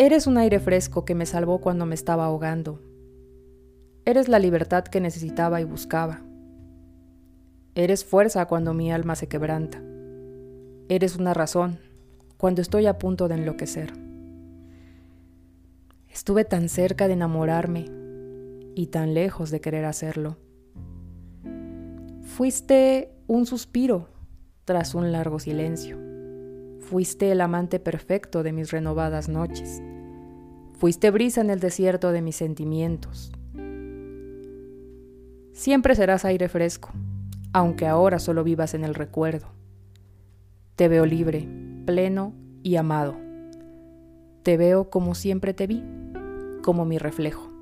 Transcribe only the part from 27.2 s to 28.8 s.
el amante perfecto de mis